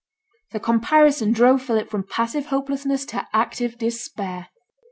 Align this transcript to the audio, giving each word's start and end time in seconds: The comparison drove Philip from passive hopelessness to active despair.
The 0.49 0.59
comparison 0.59 1.31
drove 1.31 1.61
Philip 1.61 1.87
from 1.91 2.01
passive 2.07 2.47
hopelessness 2.47 3.05
to 3.05 3.27
active 3.35 3.77
despair. 3.77 4.47